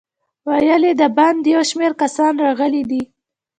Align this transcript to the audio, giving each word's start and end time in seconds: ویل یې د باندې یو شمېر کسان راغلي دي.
ویل 0.47 0.83
یې 0.87 0.93
د 1.01 1.03
باندې 1.17 1.47
یو 1.55 1.63
شمېر 1.71 1.91
کسان 2.01 2.33
راغلي 2.45 2.83
دي. 2.89 3.01